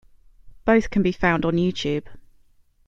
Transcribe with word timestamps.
Both 0.65 0.89
can 0.89 1.03
be 1.03 1.11
found 1.11 1.45
on 1.45 1.57
YouTube. 1.57 2.07